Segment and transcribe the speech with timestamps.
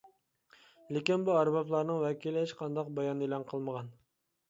[0.97, 3.97] لېكىن بۇ ئەربابلارنىڭ ۋەكىلى ھېچقانداق بايان ئېلان قىلمىغان.